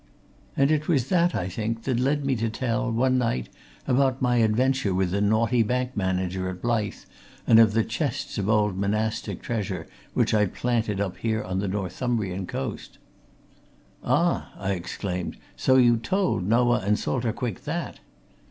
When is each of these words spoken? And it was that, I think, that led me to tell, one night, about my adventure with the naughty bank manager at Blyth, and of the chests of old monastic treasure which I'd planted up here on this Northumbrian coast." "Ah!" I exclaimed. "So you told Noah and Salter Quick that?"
And 0.57 0.71
it 0.71 0.87
was 0.87 1.09
that, 1.09 1.35
I 1.35 1.47
think, 1.47 1.83
that 1.83 1.99
led 1.99 2.25
me 2.25 2.35
to 2.37 2.49
tell, 2.49 2.91
one 2.91 3.19
night, 3.19 3.49
about 3.85 4.19
my 4.19 4.37
adventure 4.37 4.95
with 4.95 5.11
the 5.11 5.21
naughty 5.21 5.61
bank 5.61 5.95
manager 5.95 6.49
at 6.49 6.59
Blyth, 6.63 7.05
and 7.45 7.59
of 7.59 7.73
the 7.73 7.83
chests 7.83 8.39
of 8.39 8.49
old 8.49 8.75
monastic 8.75 9.43
treasure 9.43 9.85
which 10.15 10.33
I'd 10.33 10.55
planted 10.55 10.99
up 10.99 11.17
here 11.17 11.43
on 11.43 11.59
this 11.59 11.69
Northumbrian 11.69 12.47
coast." 12.47 12.97
"Ah!" 14.03 14.51
I 14.57 14.71
exclaimed. 14.71 15.37
"So 15.55 15.75
you 15.75 15.97
told 15.97 16.47
Noah 16.47 16.79
and 16.83 16.97
Salter 16.97 17.31
Quick 17.31 17.65
that?" 17.65 17.99